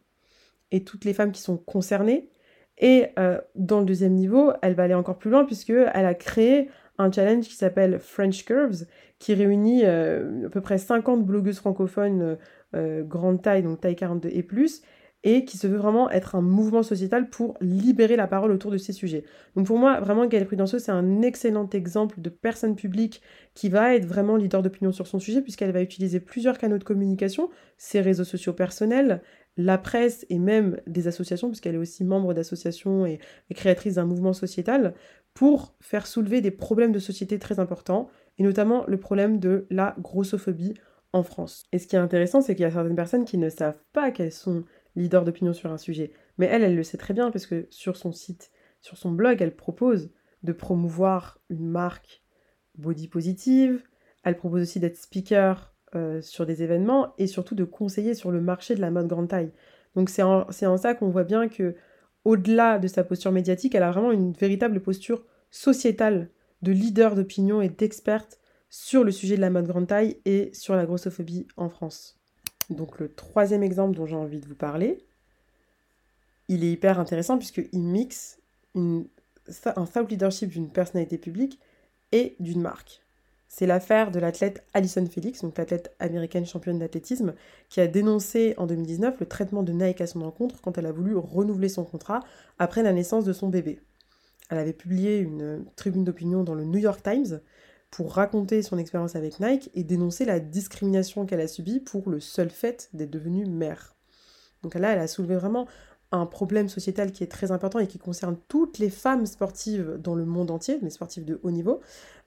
et 0.71 0.83
toutes 0.83 1.05
les 1.05 1.13
femmes 1.13 1.31
qui 1.31 1.41
sont 1.41 1.55
concernées. 1.57 2.29
Et 2.81 3.07
dans 3.55 3.79
le 3.79 3.85
deuxième 3.85 4.15
niveau, 4.15 4.51
elle 4.61 4.73
va 4.73 4.83
aller 4.83 4.95
encore 4.95 5.17
plus 5.17 5.31
loin 5.31 5.45
puisqu'elle 5.45 5.87
a 5.93 6.13
créé 6.13 6.69
un 6.97 7.11
challenge 7.11 7.45
qui 7.45 7.55
s'appelle 7.55 7.99
French 7.99 8.43
Curves, 8.43 8.85
qui 9.19 9.33
réunit 9.33 9.85
à 9.85 10.49
peu 10.51 10.61
près 10.61 10.77
50 10.77 11.25
blogueuses 11.25 11.59
francophones 11.59 12.37
grande 12.73 13.41
taille, 13.41 13.63
donc 13.63 13.81
taille 13.81 13.95
42 13.95 14.29
et 14.31 14.43
plus, 14.43 14.81
et 15.23 15.45
qui 15.45 15.57
se 15.57 15.67
veut 15.67 15.77
vraiment 15.77 16.09
être 16.09 16.33
un 16.33 16.41
mouvement 16.41 16.81
sociétal 16.81 17.29
pour 17.29 17.55
libérer 17.61 18.15
la 18.15 18.25
parole 18.25 18.51
autour 18.51 18.71
de 18.71 18.77
ces 18.77 18.91
sujets. 18.91 19.23
Donc 19.55 19.67
pour 19.67 19.77
moi, 19.77 19.99
vraiment, 19.99 20.25
Gaëlle 20.25 20.47
Prudencio, 20.47 20.79
c'est 20.79 20.91
un 20.91 21.21
excellent 21.21 21.69
exemple 21.69 22.21
de 22.21 22.29
personne 22.29 22.75
publique 22.75 23.21
qui 23.53 23.69
va 23.69 23.93
être 23.93 24.05
vraiment 24.05 24.35
leader 24.35 24.63
d'opinion 24.63 24.91
sur 24.91 25.05
son 25.05 25.19
sujet, 25.19 25.41
puisqu'elle 25.41 25.71
va 25.71 25.83
utiliser 25.83 26.19
plusieurs 26.19 26.57
canaux 26.57 26.79
de 26.79 26.83
communication, 26.83 27.51
ses 27.77 28.01
réseaux 28.01 28.23
sociaux 28.23 28.53
personnels, 28.53 29.21
la 29.57 29.77
presse 29.77 30.25
et 30.29 30.39
même 30.39 30.79
des 30.87 31.07
associations, 31.07 31.49
puisqu'elle 31.49 31.75
est 31.75 31.79
aussi 31.79 32.03
membre 32.03 32.33
d'associations 32.33 33.05
et, 33.05 33.19
créatrice 33.53 33.95
d'un 33.95 34.05
mouvement 34.05 34.33
sociétal, 34.33 34.93
pour 35.33 35.75
faire 35.81 36.07
soulever 36.07 36.41
des 36.41 36.51
problèmes 36.51 36.91
de 36.91 36.99
société 36.99 37.39
très 37.39 37.59
importants, 37.59 38.09
et 38.37 38.43
notamment 38.43 38.85
le 38.87 38.99
problème 38.99 39.39
de 39.39 39.65
la 39.69 39.95
grossophobie 39.99 40.73
en 41.13 41.23
France. 41.23 41.65
Et 41.71 41.79
ce 41.79 41.87
qui 41.87 41.95
est 41.95 41.99
intéressant, 41.99 42.41
c'est 42.41 42.55
qu'il 42.55 42.63
y 42.63 42.65
a 42.65 42.71
certaines 42.71 42.95
personnes 42.95 43.25
qui 43.25 43.37
ne 43.37 43.49
savent 43.49 43.81
pas 43.93 44.11
qu'elles 44.11 44.31
sont 44.31 44.63
leader 44.95 45.23
d'opinion 45.23 45.53
sur 45.53 45.71
un 45.71 45.77
sujet. 45.77 46.11
Mais 46.37 46.47
elle, 46.47 46.63
elle 46.63 46.75
le 46.75 46.83
sait 46.83 46.97
très 46.97 47.13
bien 47.13 47.31
parce 47.31 47.45
que 47.45 47.67
sur 47.69 47.97
son 47.97 48.11
site, 48.11 48.51
sur 48.81 48.97
son 48.97 49.11
blog, 49.11 49.41
elle 49.41 49.55
propose 49.55 50.11
de 50.43 50.53
promouvoir 50.53 51.39
une 51.49 51.67
marque 51.67 52.23
body 52.77 53.07
positive. 53.07 53.83
Elle 54.23 54.37
propose 54.37 54.63
aussi 54.63 54.79
d'être 54.79 54.97
speaker 54.97 55.70
euh, 55.95 56.21
sur 56.21 56.45
des 56.45 56.63
événements 56.63 57.13
et 57.17 57.27
surtout 57.27 57.55
de 57.55 57.63
conseiller 57.63 58.13
sur 58.13 58.31
le 58.31 58.41
marché 58.41 58.75
de 58.75 58.81
la 58.81 58.91
mode 58.91 59.07
grande 59.07 59.27
taille. 59.27 59.51
Donc 59.95 60.09
c'est 60.09 60.23
en, 60.23 60.47
en, 60.47 60.77
ça 60.77 60.93
qu'on 60.93 61.09
voit 61.09 61.23
bien 61.23 61.49
que 61.49 61.75
au-delà 62.23 62.79
de 62.79 62.87
sa 62.87 63.03
posture 63.03 63.31
médiatique, 63.31 63.75
elle 63.75 63.83
a 63.83 63.91
vraiment 63.91 64.11
une 64.11 64.31
véritable 64.31 64.79
posture 64.79 65.25
sociétale 65.49 66.29
de 66.61 66.71
leader 66.71 67.15
d'opinion 67.15 67.61
et 67.61 67.69
d'experte 67.69 68.39
sur 68.69 69.03
le 69.03 69.11
sujet 69.11 69.35
de 69.35 69.41
la 69.41 69.49
mode 69.49 69.67
grande 69.67 69.87
taille 69.87 70.17
et 70.25 70.49
sur 70.53 70.75
la 70.75 70.85
grossophobie 70.85 71.47
en 71.57 71.69
France. 71.69 72.19
Donc 72.69 72.99
le 72.99 73.13
troisième 73.13 73.63
exemple 73.63 73.97
dont 73.97 74.05
j'ai 74.05 74.15
envie 74.15 74.39
de 74.39 74.47
vous 74.47 74.55
parler, 74.55 75.03
il 76.47 76.63
est 76.63 76.71
hyper 76.71 76.99
intéressant 76.99 77.37
puisqu'il 77.37 77.81
mixe 77.81 78.39
un 78.75 79.05
thought 79.85 80.09
leadership 80.09 80.49
d'une 80.49 80.69
personnalité 80.69 81.17
publique 81.17 81.59
et 82.11 82.35
d'une 82.39 82.61
marque. 82.61 83.01
C'est 83.53 83.65
l'affaire 83.65 84.11
de 84.11 84.19
l'athlète 84.19 84.63
Alison 84.73 85.05
Felix, 85.05 85.41
donc 85.41 85.57
l'athlète 85.57 85.93
américaine 85.99 86.45
championne 86.45 86.79
d'athlétisme, 86.79 87.33
qui 87.67 87.81
a 87.81 87.87
dénoncé 87.87 88.53
en 88.55 88.65
2019 88.65 89.19
le 89.19 89.25
traitement 89.25 89.61
de 89.61 89.73
Nike 89.73 89.99
à 89.99 90.07
son 90.07 90.21
encontre 90.21 90.61
quand 90.61 90.77
elle 90.77 90.85
a 90.85 90.93
voulu 90.93 91.17
renouveler 91.17 91.67
son 91.67 91.83
contrat 91.83 92.21
après 92.59 92.81
la 92.81 92.93
naissance 92.93 93.25
de 93.25 93.33
son 93.33 93.49
bébé. 93.49 93.81
Elle 94.49 94.57
avait 94.57 94.71
publié 94.71 95.17
une 95.17 95.65
tribune 95.75 96.05
d'opinion 96.05 96.45
dans 96.45 96.55
le 96.55 96.63
New 96.63 96.79
York 96.79 97.03
Times 97.03 97.41
pour 97.91 98.13
raconter 98.13 98.61
son 98.61 98.77
expérience 98.77 99.17
avec 99.17 99.41
Nike 99.41 99.69
et 99.75 99.83
dénoncer 99.83 100.23
la 100.23 100.39
discrimination 100.39 101.25
qu'elle 101.25 101.41
a 101.41 101.47
subie 101.49 101.81
pour 101.81 102.09
le 102.09 102.21
seul 102.21 102.49
fait 102.49 102.89
d'être 102.93 103.11
devenue 103.11 103.45
mère. 103.45 103.97
Donc 104.63 104.75
là, 104.75 104.93
elle 104.93 104.99
a 104.99 105.07
soulevé 105.07 105.35
vraiment 105.35 105.67
un 106.13 106.25
problème 106.25 106.69
sociétal 106.69 107.11
qui 107.11 107.23
est 107.23 107.31
très 107.31 107.51
important 107.51 107.79
et 107.79 107.87
qui 107.87 107.97
concerne 107.97 108.37
toutes 108.47 108.79
les 108.79 108.89
femmes 108.89 109.25
sportives 109.25 109.97
dans 109.99 110.15
le 110.15 110.25
monde 110.25 110.51
entier, 110.51 110.77
mais 110.81 110.89
sportives 110.89 111.25
de 111.25 111.39
haut 111.43 111.51
niveau. 111.51 111.81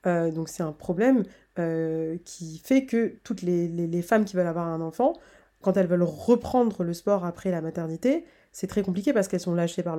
Euh, 0.07 0.31
donc 0.31 0.49
c'est 0.49 0.63
un 0.63 0.73
problème 0.73 1.25
euh, 1.59 2.17
qui 2.25 2.59
fait 2.59 2.85
que 2.85 3.15
toutes 3.25 3.43
les, 3.43 4.03
femmes 4.03 4.25
qui 4.25 4.37
veulent 4.37 4.47
avoir 4.47 4.67
un 4.67 4.81
enfant, 4.81 5.15
quand 5.63 5.77
elles 5.77 5.87
veulent 5.87 6.03
reprendre 6.03 6.83
le 6.85 6.93
sport 6.93 7.25
après 7.25 7.51
la 7.51 7.61
maternité, 7.61 8.25
c'est 8.53 8.67
très 8.67 8.83
compliqué 8.83 9.13
parce 9.13 9.29
qu'elles 9.29 9.41
sont 9.41 9.55
lâchées 9.55 9.83
par, 9.83 9.99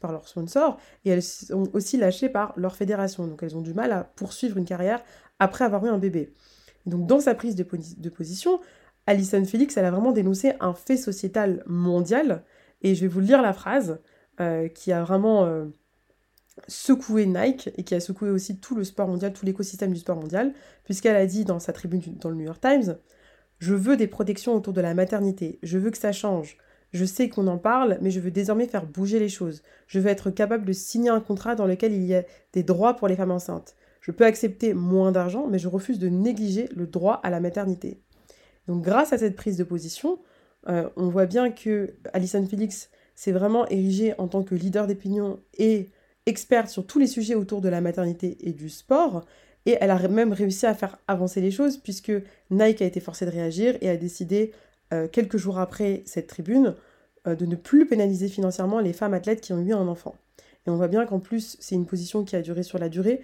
par 0.00 0.12
leur 0.12 0.28
sponsor 0.28 0.78
et 1.04 1.10
elles 1.10 1.22
sont 1.22 1.68
aussi 1.72 1.96
lâchées 1.96 2.28
par 2.28 2.52
leur 2.56 2.76
fédération. 2.76 3.26
Donc 3.26 3.42
elles 3.42 3.56
ont 3.56 3.62
du 3.62 3.74
mal 3.74 3.92
à 3.92 4.04
poursuivre 4.04 4.58
une 4.58 4.64
carrière 4.64 5.02
après 5.38 5.64
avoir 5.64 5.84
eu 5.86 5.88
un 5.88 5.98
bébé. 5.98 6.32
Donc 6.86 7.06
dans 7.06 7.20
sa 7.20 7.34
prise 7.34 7.56
de, 7.56 7.64
position, 8.10 8.60
Alison 9.06 9.44
Felix, 9.44 9.76
elle 9.76 9.84
a 9.84 9.90
vraiment 9.90 10.12
dénoncé 10.12 10.52
un 10.60 10.74
fait 10.74 10.96
sociétal 10.96 11.62
mondial 11.66 12.44
et 12.82 12.94
je 12.94 13.00
vais 13.00 13.08
vous 13.08 13.20
lire 13.20 13.40
la 13.40 13.52
phrase 13.52 14.00
euh, 14.40 14.68
qui 14.68 14.92
a 14.92 15.02
vraiment 15.02 15.70
secoué 16.68 17.26
Nike 17.26 17.70
et 17.76 17.82
qui 17.82 17.94
a 17.94 18.00
secoué 18.00 18.30
aussi 18.30 18.58
tout 18.58 18.74
le 18.74 18.84
sport 18.84 19.08
mondial, 19.08 19.32
tout 19.32 19.46
l'écosystème 19.46 19.92
du 19.92 20.00
sport 20.00 20.16
mondial, 20.16 20.52
puisqu'elle 20.84 21.16
a 21.16 21.26
dit 21.26 21.44
dans 21.44 21.58
sa 21.58 21.72
tribune 21.72 22.02
dans 22.20 22.30
le 22.30 22.36
New 22.36 22.44
York 22.44 22.60
Times 22.60 22.98
Je 23.58 23.74
veux 23.74 23.96
des 23.96 24.06
protections 24.06 24.54
autour 24.54 24.72
de 24.72 24.80
la 24.80 24.94
maternité, 24.94 25.58
je 25.62 25.78
veux 25.78 25.90
que 25.90 25.98
ça 25.98 26.12
change. 26.12 26.56
Je 26.92 27.06
sais 27.06 27.30
qu'on 27.30 27.46
en 27.46 27.56
parle, 27.56 27.96
mais 28.02 28.10
je 28.10 28.20
veux 28.20 28.30
désormais 28.30 28.66
faire 28.66 28.84
bouger 28.84 29.18
les 29.18 29.30
choses. 29.30 29.62
Je 29.86 29.98
veux 29.98 30.10
être 30.10 30.30
capable 30.30 30.66
de 30.66 30.72
signer 30.72 31.08
un 31.08 31.20
contrat 31.20 31.54
dans 31.54 31.66
lequel 31.66 31.94
il 31.94 32.04
y 32.04 32.14
a 32.14 32.22
des 32.52 32.62
droits 32.62 32.94
pour 32.96 33.08
les 33.08 33.16
femmes 33.16 33.30
enceintes. 33.30 33.74
Je 34.02 34.10
peux 34.10 34.26
accepter 34.26 34.74
moins 34.74 35.10
d'argent, 35.10 35.46
mais 35.46 35.58
je 35.58 35.68
refuse 35.68 35.98
de 35.98 36.08
négliger 36.08 36.68
le 36.74 36.86
droit 36.86 37.20
à 37.22 37.30
la 37.30 37.40
maternité. 37.40 37.98
Donc 38.68 38.82
grâce 38.82 39.12
à 39.14 39.18
cette 39.18 39.36
prise 39.36 39.56
de 39.56 39.64
position, 39.64 40.18
euh, 40.68 40.88
on 40.96 41.08
voit 41.08 41.26
bien 41.26 41.50
que 41.50 41.94
Alison 42.12 42.46
Felix 42.46 42.90
s'est 43.14 43.32
vraiment 43.32 43.66
érigée 43.68 44.14
en 44.18 44.28
tant 44.28 44.42
que 44.42 44.54
leader 44.54 44.86
d'opinion 44.86 45.40
et 45.56 45.88
experte 46.26 46.68
sur 46.68 46.86
tous 46.86 46.98
les 46.98 47.06
sujets 47.06 47.34
autour 47.34 47.60
de 47.60 47.68
la 47.68 47.80
maternité 47.80 48.36
et 48.40 48.52
du 48.52 48.68
sport. 48.68 49.24
Et 49.66 49.76
elle 49.80 49.90
a 49.90 50.08
même 50.08 50.32
réussi 50.32 50.66
à 50.66 50.74
faire 50.74 50.98
avancer 51.08 51.40
les 51.40 51.50
choses 51.50 51.76
puisque 51.76 52.12
Nike 52.50 52.82
a 52.82 52.86
été 52.86 53.00
forcé 53.00 53.24
de 53.26 53.30
réagir 53.30 53.76
et 53.80 53.88
a 53.88 53.96
décidé, 53.96 54.52
euh, 54.92 55.08
quelques 55.08 55.36
jours 55.36 55.58
après 55.58 56.02
cette 56.04 56.26
tribune, 56.26 56.74
euh, 57.26 57.34
de 57.34 57.46
ne 57.46 57.54
plus 57.54 57.86
pénaliser 57.86 58.28
financièrement 58.28 58.80
les 58.80 58.92
femmes 58.92 59.14
athlètes 59.14 59.40
qui 59.40 59.52
ont 59.52 59.60
eu 59.60 59.72
un 59.72 59.88
enfant. 59.88 60.16
Et 60.66 60.70
on 60.70 60.76
voit 60.76 60.88
bien 60.88 61.06
qu'en 61.06 61.20
plus, 61.20 61.56
c'est 61.60 61.74
une 61.74 61.86
position 61.86 62.24
qui 62.24 62.36
a 62.36 62.42
duré 62.42 62.62
sur 62.62 62.78
la 62.78 62.88
durée, 62.88 63.20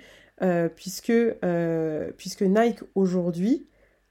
puisque, 0.75 1.13
puisque 2.17 2.43
Nike 2.43 2.81
aujourd'hui 2.97 3.69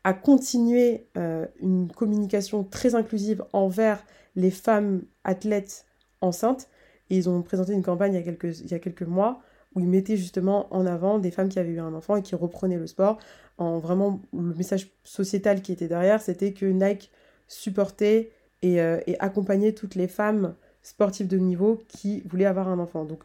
à 0.08 0.13
continuer 0.13 1.06
euh, 1.17 1.46
une 1.60 1.91
communication 1.91 2.63
très 2.63 2.96
inclusive 2.96 3.44
envers 3.51 4.06
les 4.38 4.51
femmes 4.51 5.01
athlètes 5.25 5.86
enceintes. 6.22 6.70
Et 7.10 7.18
ils 7.18 7.30
ont 7.30 7.42
présenté 7.42 7.74
une 7.74 7.84
campagne 7.84 8.14
il 8.14 8.18
y, 8.18 8.20
a 8.20 8.24
quelques, 8.24 8.60
il 8.60 8.72
y 8.72 8.74
a 8.74 8.80
quelques 8.80 9.04
mois 9.04 9.42
où 9.76 9.80
ils 9.80 9.88
mettaient 9.88 10.18
justement 10.18 10.68
en 10.74 10.86
avant 10.86 11.20
des 11.20 11.32
femmes 11.32 11.50
qui 11.50 11.60
avaient 11.60 11.72
eu 11.72 11.80
un 11.80 11.94
enfant 11.94 12.16
et 12.16 12.22
qui 12.22 12.36
reprenaient 12.36 12.78
le 12.78 12.88
sport. 12.88 13.18
En 13.58 13.80
vraiment, 13.80 14.22
le 14.34 14.56
message 14.56 14.90
sociétal 15.04 15.62
qui 15.62 15.72
était 15.72 15.88
derrière, 15.88 16.22
c'était 16.22 16.54
que 16.54 16.66
Nike 16.66 17.12
supportait 17.48 18.32
et, 18.62 18.82
euh, 18.82 19.00
accompagnait 19.20 19.74
toutes 19.74 19.96
les 19.96 20.08
femmes 20.08 20.56
sportives 20.82 21.28
de 21.28 21.38
niveau 21.38 21.82
qui 21.88 22.22
voulaient 22.22 22.46
avoir 22.46 22.70
un 22.70 22.80
enfant. 22.80 23.06
Donc, 23.06 23.24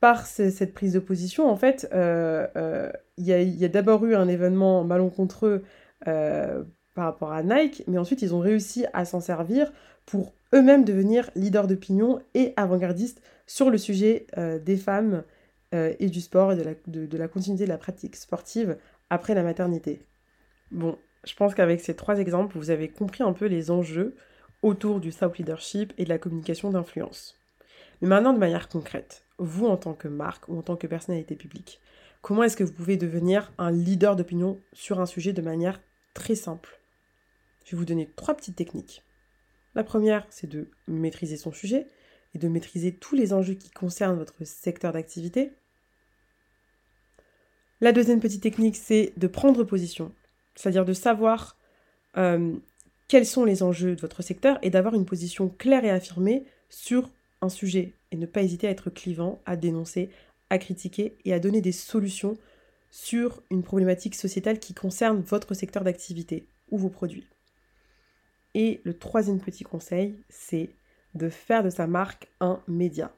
par 0.00 0.26
cette 0.26 0.72
prise 0.72 0.94
de 0.94 0.98
position, 0.98 1.50
en 1.50 1.56
fait, 1.56 1.88
euh, 1.92 2.90
il 3.18 3.26
y 3.26 3.32
a, 3.32 3.42
y 3.42 3.64
a 3.64 3.68
d'abord 3.68 4.04
eu 4.06 4.14
un 4.14 4.28
événement 4.28 4.82
malencontreux 4.84 5.62
euh, 6.08 6.64
par 7.00 7.06
rapport 7.06 7.32
à 7.32 7.42
Nike, 7.42 7.82
mais 7.86 7.96
ensuite 7.96 8.20
ils 8.20 8.34
ont 8.34 8.40
réussi 8.40 8.84
à 8.92 9.06
s'en 9.06 9.20
servir 9.20 9.72
pour 10.04 10.34
eux-mêmes 10.52 10.84
devenir 10.84 11.30
leaders 11.34 11.66
d'opinion 11.66 12.20
et 12.34 12.52
avant-gardistes 12.58 13.22
sur 13.46 13.70
le 13.70 13.78
sujet 13.78 14.26
euh, 14.36 14.58
des 14.58 14.76
femmes 14.76 15.24
euh, 15.72 15.94
et 15.98 16.10
du 16.10 16.20
sport 16.20 16.52
et 16.52 16.56
de 16.56 16.62
la, 16.62 16.74
de 16.86 17.16
la 17.16 17.26
continuité 17.26 17.64
de 17.64 17.70
la 17.70 17.78
pratique 17.78 18.16
sportive 18.16 18.76
après 19.08 19.34
la 19.34 19.42
maternité. 19.42 20.02
Bon, 20.72 20.98
je 21.24 21.34
pense 21.34 21.54
qu'avec 21.54 21.80
ces 21.80 21.96
trois 21.96 22.18
exemples, 22.18 22.58
vous 22.58 22.68
avez 22.68 22.88
compris 22.88 23.22
un 23.22 23.32
peu 23.32 23.46
les 23.46 23.70
enjeux 23.70 24.14
autour 24.60 25.00
du 25.00 25.10
self 25.10 25.38
leadership 25.38 25.94
et 25.96 26.04
de 26.04 26.10
la 26.10 26.18
communication 26.18 26.68
d'influence. 26.68 27.38
Mais 28.02 28.08
maintenant, 28.08 28.34
de 28.34 28.38
manière 28.38 28.68
concrète, 28.68 29.24
vous 29.38 29.68
en 29.68 29.78
tant 29.78 29.94
que 29.94 30.08
marque 30.08 30.46
ou 30.48 30.58
en 30.58 30.62
tant 30.62 30.76
que 30.76 30.86
personnalité 30.86 31.34
publique, 31.34 31.80
comment 32.20 32.42
est-ce 32.42 32.58
que 32.58 32.64
vous 32.64 32.74
pouvez 32.74 32.98
devenir 32.98 33.52
un 33.56 33.70
leader 33.70 34.16
d'opinion 34.16 34.58
sur 34.74 35.00
un 35.00 35.06
sujet 35.06 35.32
de 35.32 35.40
manière 35.40 35.80
très 36.12 36.34
simple? 36.34 36.79
Je 37.64 37.72
vais 37.72 37.78
vous 37.78 37.84
donner 37.84 38.10
trois 38.16 38.34
petites 38.34 38.56
techniques. 38.56 39.02
La 39.74 39.84
première, 39.84 40.26
c'est 40.30 40.48
de 40.48 40.68
maîtriser 40.88 41.36
son 41.36 41.52
sujet 41.52 41.86
et 42.34 42.38
de 42.38 42.48
maîtriser 42.48 42.94
tous 42.94 43.14
les 43.14 43.32
enjeux 43.32 43.54
qui 43.54 43.70
concernent 43.70 44.18
votre 44.18 44.44
secteur 44.44 44.92
d'activité. 44.92 45.52
La 47.80 47.92
deuxième 47.92 48.20
petite 48.20 48.42
technique, 48.42 48.76
c'est 48.76 49.12
de 49.16 49.26
prendre 49.26 49.64
position, 49.64 50.12
c'est-à-dire 50.54 50.84
de 50.84 50.92
savoir 50.92 51.56
euh, 52.16 52.56
quels 53.08 53.26
sont 53.26 53.44
les 53.44 53.62
enjeux 53.62 53.96
de 53.96 54.00
votre 54.00 54.22
secteur 54.22 54.58
et 54.62 54.70
d'avoir 54.70 54.94
une 54.94 55.06
position 55.06 55.48
claire 55.48 55.84
et 55.84 55.90
affirmée 55.90 56.44
sur 56.68 57.10
un 57.40 57.48
sujet 57.48 57.94
et 58.10 58.16
ne 58.16 58.26
pas 58.26 58.42
hésiter 58.42 58.66
à 58.66 58.70
être 58.70 58.90
clivant, 58.90 59.40
à 59.46 59.56
dénoncer, 59.56 60.10
à 60.50 60.58
critiquer 60.58 61.16
et 61.24 61.32
à 61.32 61.38
donner 61.38 61.60
des 61.60 61.72
solutions 61.72 62.36
sur 62.90 63.42
une 63.50 63.62
problématique 63.62 64.14
sociétale 64.14 64.58
qui 64.58 64.74
concerne 64.74 65.22
votre 65.22 65.54
secteur 65.54 65.84
d'activité 65.84 66.46
ou 66.70 66.78
vos 66.78 66.90
produits. 66.90 67.26
Et 68.54 68.80
le 68.84 68.94
troisième 68.94 69.40
petit 69.40 69.64
conseil, 69.64 70.16
c'est 70.28 70.70
de 71.14 71.28
faire 71.28 71.62
de 71.62 71.70
sa 71.70 71.86
marque 71.86 72.28
un 72.40 72.60
média. 72.68 73.12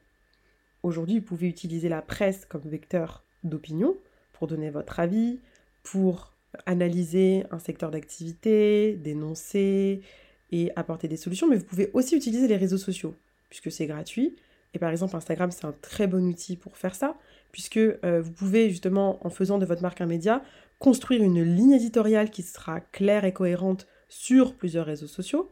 Aujourd'hui, 0.82 1.20
vous 1.20 1.24
pouvez 1.24 1.48
utiliser 1.48 1.88
la 1.88 2.02
presse 2.02 2.44
comme 2.44 2.62
vecteur 2.62 3.24
d'opinion 3.44 3.96
pour 4.32 4.46
donner 4.46 4.70
votre 4.70 5.00
avis, 5.00 5.40
pour 5.82 6.32
analyser 6.66 7.44
un 7.50 7.58
secteur 7.58 7.90
d'activité, 7.90 8.96
dénoncer 8.96 10.02
et 10.50 10.70
apporter 10.76 11.08
des 11.08 11.16
solutions, 11.16 11.48
mais 11.48 11.56
vous 11.56 11.64
pouvez 11.64 11.90
aussi 11.94 12.16
utiliser 12.16 12.46
les 12.46 12.56
réseaux 12.56 12.78
sociaux, 12.78 13.14
puisque 13.48 13.70
c'est 13.70 13.86
gratuit. 13.86 14.36
Et 14.74 14.78
par 14.78 14.90
exemple, 14.90 15.16
Instagram, 15.16 15.50
c'est 15.50 15.64
un 15.64 15.74
très 15.80 16.06
bon 16.06 16.26
outil 16.28 16.56
pour 16.56 16.76
faire 16.76 16.94
ça 16.94 17.16
puisque 17.52 17.76
euh, 17.76 18.20
vous 18.20 18.32
pouvez 18.32 18.70
justement, 18.70 19.24
en 19.24 19.30
faisant 19.30 19.58
de 19.58 19.66
votre 19.66 19.82
marque 19.82 20.00
un 20.00 20.06
média, 20.06 20.42
construire 20.78 21.22
une 21.22 21.42
ligne 21.42 21.72
éditoriale 21.72 22.30
qui 22.30 22.42
sera 22.42 22.80
claire 22.80 23.24
et 23.24 23.32
cohérente 23.32 23.86
sur 24.12 24.54
plusieurs 24.54 24.84
réseaux 24.84 25.06
sociaux, 25.06 25.50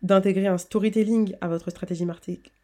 d'intégrer 0.00 0.46
un 0.46 0.56
storytelling 0.56 1.36
à 1.42 1.48
votre 1.48 1.68
stratégie 1.70 2.06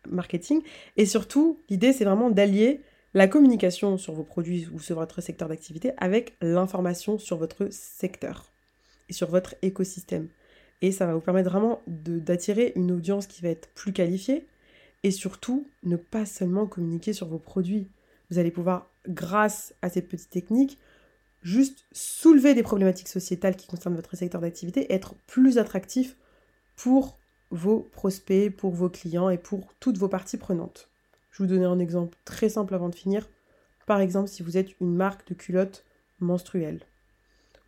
marketing, 0.08 0.62
et 0.96 1.04
surtout, 1.04 1.60
l'idée 1.68 1.92
c'est 1.92 2.04
vraiment 2.04 2.30
d'allier 2.30 2.80
la 3.12 3.28
communication 3.28 3.98
sur 3.98 4.14
vos 4.14 4.24
produits 4.24 4.68
ou 4.72 4.80
sur 4.80 4.96
votre 4.96 5.20
secteur 5.20 5.48
d'activité 5.48 5.92
avec 5.98 6.34
l'information 6.40 7.18
sur 7.18 7.36
votre 7.36 7.68
secteur 7.70 8.52
et 9.10 9.12
sur 9.12 9.28
votre 9.28 9.54
écosystème. 9.60 10.28
Et 10.80 10.92
ça 10.92 11.06
va 11.06 11.14
vous 11.14 11.20
permettre 11.20 11.50
vraiment 11.50 11.82
d'attirer 11.86 12.72
une 12.74 12.90
audience 12.90 13.26
qui 13.26 13.42
va 13.42 13.50
être 13.50 13.68
plus 13.74 13.92
qualifiée 13.92 14.46
et 15.02 15.10
surtout 15.10 15.68
ne 15.82 15.96
pas 15.96 16.24
seulement 16.24 16.66
communiquer 16.66 17.12
sur 17.12 17.28
vos 17.28 17.38
produits, 17.38 17.90
vous 18.30 18.38
allez 18.38 18.50
pouvoir, 18.50 18.90
grâce 19.06 19.74
à 19.82 19.90
ces 19.90 20.00
petites 20.00 20.30
techniques, 20.30 20.78
juste 21.44 21.86
soulever 21.92 22.54
des 22.54 22.64
problématiques 22.64 23.08
sociétales 23.08 23.54
qui 23.54 23.68
concernent 23.68 23.94
votre 23.94 24.16
secteur 24.16 24.40
d'activité, 24.40 24.92
être 24.92 25.14
plus 25.26 25.58
attractif 25.58 26.16
pour 26.74 27.18
vos 27.50 27.80
prospects, 27.80 28.50
pour 28.50 28.72
vos 28.72 28.88
clients 28.88 29.28
et 29.28 29.38
pour 29.38 29.72
toutes 29.78 29.98
vos 29.98 30.08
parties 30.08 30.38
prenantes. 30.38 30.90
Je 31.30 31.42
vous 31.42 31.48
donner 31.48 31.66
un 31.66 31.78
exemple 31.78 32.16
très 32.24 32.48
simple 32.48 32.74
avant 32.74 32.88
de 32.88 32.94
finir. 32.94 33.28
Par 33.86 34.00
exemple, 34.00 34.28
si 34.28 34.42
vous 34.42 34.56
êtes 34.56 34.80
une 34.80 34.94
marque 34.94 35.28
de 35.28 35.34
culottes 35.34 35.84
menstruelles. 36.18 36.80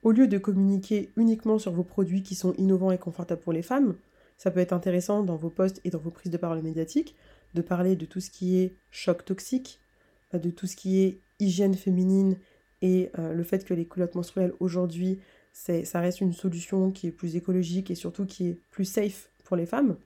Au 0.02 0.10
lieu 0.10 0.26
de 0.26 0.38
communiquer 0.38 1.12
uniquement 1.16 1.58
sur 1.58 1.72
vos 1.72 1.84
produits 1.84 2.22
qui 2.22 2.34
sont 2.34 2.54
innovants 2.54 2.92
et 2.92 2.98
confortables 2.98 3.42
pour 3.42 3.52
les 3.52 3.62
femmes, 3.62 3.96
ça 4.38 4.50
peut 4.50 4.60
être 4.60 4.72
intéressant 4.72 5.22
dans 5.22 5.36
vos 5.36 5.50
posts 5.50 5.80
et 5.84 5.90
dans 5.90 5.98
vos 5.98 6.10
prises 6.10 6.32
de 6.32 6.36
parole 6.36 6.62
médiatiques 6.62 7.14
de 7.54 7.62
parler 7.62 7.96
de 7.96 8.06
tout 8.06 8.20
ce 8.20 8.30
qui 8.30 8.58
est 8.58 8.76
choc 8.90 9.24
toxique, 9.24 9.80
de 10.32 10.50
tout 10.50 10.66
ce 10.66 10.76
qui 10.76 11.02
est 11.02 11.20
hygiène 11.38 11.74
féminine 11.74 12.36
et 12.82 13.10
euh, 13.18 13.32
le 13.32 13.42
fait 13.42 13.64
que 13.64 13.74
les 13.74 13.86
culottes 13.86 14.14
menstruelles 14.14 14.52
aujourd'hui, 14.60 15.20
ça 15.52 16.00
reste 16.00 16.20
une 16.20 16.34
solution 16.34 16.90
qui 16.90 17.06
est 17.06 17.12
plus 17.12 17.34
écologique 17.34 17.90
et 17.90 17.94
surtout 17.94 18.26
qui 18.26 18.48
est 18.48 18.58
plus 18.70 18.84
safe 18.84 19.30
pour 19.44 19.56
les 19.56 19.64
femmes. 19.64 19.96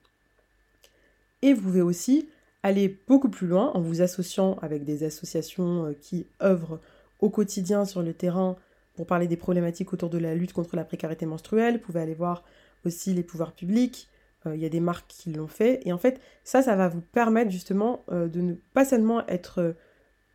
Et 1.43 1.55
vous 1.55 1.63
pouvez 1.63 1.83
aussi 1.83 2.29
aller 2.63 3.01
beaucoup 3.09 3.31
plus 3.31 3.49
loin 3.49 3.73
en 3.73 3.81
vous 3.81 4.01
associant 4.01 4.59
avec 4.63 4.85
des 4.85 5.03
associations 5.03 5.87
euh, 5.87 5.93
qui 6.01 6.27
œuvrent 6.43 6.79
au 7.19 7.31
quotidien 7.31 7.85
sur 7.85 8.03
le 8.03 8.13
terrain 8.13 8.57
pour 8.95 9.07
parler 9.07 9.27
des 9.27 9.37
problématiques 9.37 9.93
autour 9.93 10.11
de 10.11 10.19
la 10.19 10.35
lutte 10.35 10.53
contre 10.53 10.77
la 10.77 10.85
précarité 10.85 11.27
menstruelle. 11.27 11.75
Vous 11.75 11.87
pouvez 11.87 12.01
aller 12.01 12.15
voir 12.15 12.45
aussi 12.85 13.13
les 13.13 13.23
pouvoirs 13.23 13.53
publics. 13.53 14.09
Euh, 14.47 14.55
il 14.55 14.63
y 14.63 14.67
a 14.67 14.69
des 14.69 14.81
marques 14.81 15.09
qui 15.09 15.33
l'ont 15.33 15.49
fait. 15.49 15.81
Et 15.85 15.93
en 15.93 15.99
fait, 15.99 16.21
ça, 16.45 16.63
ça 16.63 16.77
va 16.77 16.89
vous 16.89 17.01
permettre 17.01 17.51
justement 17.51 18.05
de 18.11 18.41
ne 18.41 18.55
pas 18.75 18.85
seulement 18.85 19.27
être 19.27 19.75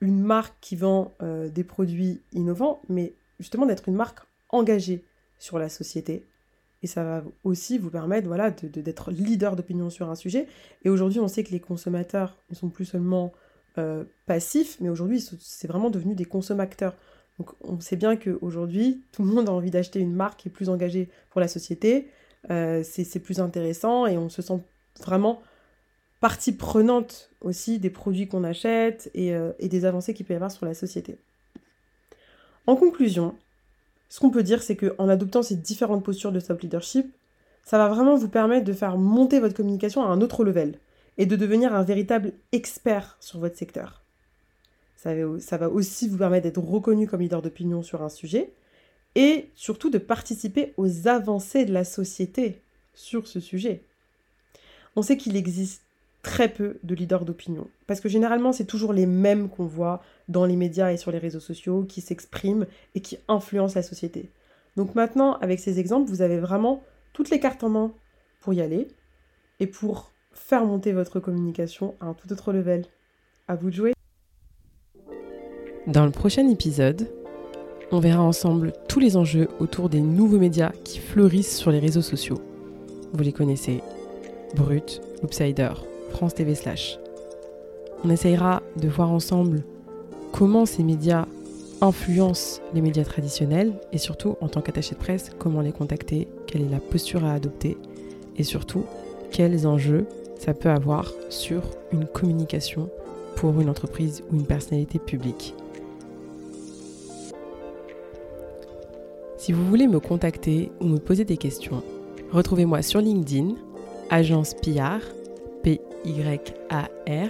une 0.02 0.22
marque 0.22 0.56
qui 0.62 0.76
vend 0.76 1.14
des 1.22 1.64
produits 1.64 2.22
innovants, 2.34 2.82
mais 2.90 3.14
justement 3.40 3.66
d'être 3.66 3.88
une 3.88 3.96
marque 3.96 4.20
engagée 4.50 5.04
sur 5.40 5.60
la 5.60 5.70
société. 5.70 6.26
Et 6.84 6.88
ça 6.88 7.04
va 7.04 7.24
aussi 7.44 7.78
vous 7.78 7.90
permettre 7.90 8.28
voilà, 8.28 8.52
d'être 8.52 9.12
leader 9.12 9.56
d'opinion 9.56 9.90
sur 9.90 10.10
un 10.10 10.16
sujet. 10.16 10.48
Et 10.84 10.90
aujourd'hui, 10.90 11.20
on 11.20 11.28
sait 11.28 11.44
que 11.44 11.52
les 11.52 11.60
consommateurs 11.60 12.38
ne 12.50 12.56
sont 12.56 12.70
plus 12.70 12.86
seulement 12.86 13.34
euh, 13.78 14.04
passifs, 14.26 14.78
mais 14.80 14.90
aujourd'hui, 14.90 15.26
c'est 15.40 15.68
vraiment 15.68 15.90
devenu 15.90 16.16
des 16.16 16.26
consommateurs. 16.26 16.96
Donc 17.40 17.52
on 17.62 17.80
sait 17.80 17.96
bien 17.96 18.16
qu'aujourd'hui, 18.16 19.04
tout 19.12 19.24
le 19.24 19.30
monde 19.30 19.50
a 19.50 19.52
envie 19.52 19.72
d'acheter 19.72 20.00
une 20.00 20.14
marque 20.14 20.42
qui 20.42 20.50
est 20.50 20.52
plus 20.52 20.70
engagée 20.70 21.10
pour 21.30 21.42
la 21.42 21.48
société. 21.48 22.10
Euh, 22.52 22.84
c'est 22.84 23.20
plus 23.20 23.40
intéressant 23.40 24.06
et 24.06 24.18
on 24.18 24.30
se 24.30 24.42
sent 24.42 24.62
vraiment 25.02 25.42
partie 26.26 26.54
prenante 26.54 27.30
aussi 27.40 27.78
des 27.78 27.92
produits 27.92 28.28
qu'on 28.28 28.44
achète 28.44 29.12
et, 29.14 29.36
euh, 29.36 29.52
et 29.60 29.70
des 29.70 29.86
avancées 29.86 30.16
qu'il 30.16 30.26
peut 30.26 30.34
y 30.34 30.36
avoir 30.36 30.50
sur 30.50 30.66
la 30.66 30.74
société. 30.74 31.20
En 32.66 32.76
conclusion, 32.76 33.36
ce 34.10 34.20
qu'on 34.20 34.32
peut 34.32 34.42
dire, 34.42 34.64
c'est 34.64 34.76
qu'en 34.76 35.08
adoptant 35.08 35.44
ces 35.44 35.56
différentes 35.56 36.04
postures 36.04 36.32
de 36.32 36.40
stop 36.40 36.62
leadership, 36.62 37.14
ça 37.64 37.78
va 37.78 37.90
vraiment 37.90 38.16
vous 38.16 38.28
permettre 38.28 38.66
de 38.66 38.74
faire 38.74 38.98
monter 38.98 39.40
votre 39.40 39.54
communication 39.54 40.02
à 40.02 40.08
un 40.08 40.20
autre 40.20 40.44
level 40.44 40.80
et 41.20 41.28
de 41.28 41.36
devenir 41.36 41.76
un 41.76 41.84
véritable 41.84 42.34
expert 42.54 43.18
sur 43.20 43.38
votre 43.38 43.56
secteur. 43.56 44.02
Ça 44.96 45.14
va, 45.58 45.70
aussi 45.70 46.10
vous 46.10 46.18
permettre 46.18 46.46
d'être 46.46 46.58
reconnu 46.58 47.06
comme 47.06 47.22
leader 47.22 47.44
d'opinion 47.44 47.84
sur 47.84 48.02
un 48.02 48.10
sujet 48.10 48.52
et 49.14 49.52
surtout 49.54 49.92
de 49.92 50.00
participer 50.00 50.74
aux 50.78 51.08
avancées 51.08 51.66
de 51.66 51.74
la 51.74 51.84
société 51.84 52.64
sur 52.96 53.28
ce 53.28 53.40
sujet. 53.40 53.84
On 54.96 55.04
sait 55.04 55.18
qu'il 55.18 55.36
existe 55.36 55.85
très 56.26 56.50
peu 56.50 56.80
de 56.82 56.96
leaders 56.96 57.24
d'opinion. 57.24 57.68
Parce 57.86 58.00
que 58.00 58.10
généralement, 58.10 58.52
c'est 58.52 58.66
toujours 58.66 58.94
les 58.94 59.06
mêmes 59.06 59.48
qu'on 59.48 59.68
voit 59.68 60.02
dans 60.28 60.44
les 60.44 60.56
médias 60.56 60.92
et 60.92 60.98
sur 60.98 61.12
les 61.12 61.20
réseaux 61.20 61.40
sociaux 61.40 61.84
qui 61.84 62.02
s'expriment 62.02 62.66
et 62.96 63.00
qui 63.00 63.20
influencent 63.28 63.76
la 63.76 63.84
société. 63.84 64.32
Donc 64.76 64.96
maintenant, 64.96 65.34
avec 65.36 65.60
ces 65.60 65.80
exemples, 65.80 66.10
vous 66.10 66.24
avez 66.24 66.40
vraiment 66.40 66.84
toutes 67.14 67.30
les 67.30 67.40
cartes 67.40 67.64
en 67.64 67.70
main 67.70 67.94
pour 68.42 68.56
y 68.56 68.62
aller 68.62 68.88
et 69.60 69.68
pour 69.68 70.12
faire 70.32 70.66
monter 70.66 70.94
votre 70.94 71.20
communication 71.20 71.94
à 72.00 72.08
un 72.08 72.16
tout 72.16 72.34
autre 72.34 72.52
level. 72.52 72.86
À 73.48 73.56
vous 73.56 73.70
de 73.70 73.76
jouer. 73.76 73.94
Dans 75.86 76.06
le 76.06 76.12
prochain 76.12 76.50
épisode, 76.50 77.08
on 77.92 78.00
verra 78.00 78.24
ensemble 78.24 78.74
tous 78.90 79.00
les 79.00 79.16
enjeux 79.16 79.48
autour 79.60 79.90
des 79.90 80.02
nouveaux 80.02 80.40
médias 80.40 80.72
qui 80.84 80.98
fleurissent 80.98 81.56
sur 81.56 81.70
les 81.70 81.78
réseaux 81.78 82.02
sociaux. 82.02 82.42
Vous 83.14 83.24
les 83.24 83.32
connaissez, 83.32 83.84
Brut, 84.56 85.02
Loopsider, 85.22 85.70
On 88.04 88.10
essayera 88.10 88.62
de 88.78 88.88
voir 88.88 89.12
ensemble 89.12 89.64
comment 90.32 90.66
ces 90.66 90.84
médias 90.84 91.26
influencent 91.82 92.62
les 92.74 92.82
médias 92.82 93.04
traditionnels 93.04 93.74
et 93.92 93.98
surtout, 93.98 94.36
en 94.42 94.48
tant 94.48 94.62
qu'attaché 94.62 94.96
de 94.96 95.00
presse, 95.00 95.32
comment 95.38 95.62
les 95.62 95.72
contacter, 95.72 96.28
quelle 96.48 96.62
est 96.62 96.70
la 96.70 96.80
posture 96.80 97.26
à 97.26 97.34
adopter 97.34 97.78
et 98.38 98.44
surtout, 98.44 98.86
quels 99.32 99.68
enjeux 99.68 100.06
ça 100.38 100.54
peut 100.54 100.70
avoir 100.70 101.12
sur 101.30 101.64
une 101.92 102.06
communication 102.06 102.90
pour 103.36 103.60
une 103.60 103.70
entreprise 103.70 104.24
ou 104.32 104.36
une 104.36 104.46
personnalité 104.46 105.00
publique. 105.00 105.54
Si 109.38 109.52
vous 109.52 109.66
voulez 109.68 109.88
me 109.88 110.00
contacter 110.00 110.72
ou 110.80 110.86
me 110.86 110.98
poser 110.98 111.26
des 111.26 111.38
questions, 111.38 111.84
retrouvez-moi 112.32 112.82
sur 112.82 113.00
LinkedIn, 113.00 113.56
agence 114.10 114.54
Pillard, 114.54 115.02
P-Y-A-R, 116.06 117.30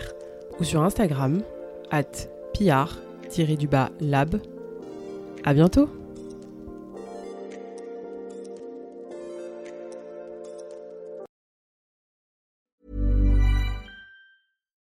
ou 0.59 0.63
sur 0.63 0.83
Instagram, 0.83 1.41
at 1.91 2.27
pillard-lab. 2.53 4.39
À 5.45 5.53
bientôt! 5.53 5.89